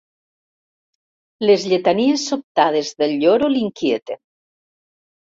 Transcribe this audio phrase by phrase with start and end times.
[1.43, 4.19] Les lletanies sobtades del lloro l'inquieten.